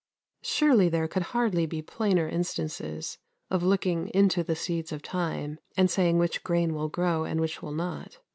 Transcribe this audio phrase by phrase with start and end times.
[0.41, 3.19] "Surely there could hardly be plainer instances
[3.51, 7.61] of looking "into the seeds of time, and saying which grain will grow, and which
[7.61, 8.19] will not," than these.